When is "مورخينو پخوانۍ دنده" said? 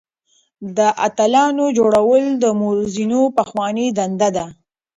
2.59-4.29